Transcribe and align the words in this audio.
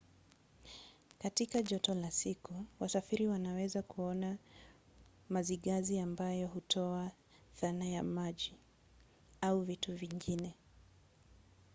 katika 1.19 1.61
joto 1.61 1.95
la 1.95 2.11
siku 2.11 2.65
wasafiri 2.79 3.27
wanaweza 3.27 3.81
kuona 3.81 4.37
mazigazi 5.29 5.99
ambayo 5.99 6.47
hutoa 6.47 7.11
dhana 7.61 7.85
ya 7.85 8.03
maji 8.03 8.53
au 9.41 9.61
vitu 9.61 9.95
vingine 9.95 10.55